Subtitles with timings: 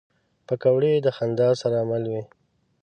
[0.47, 2.21] پکورې د خندا سره مل وي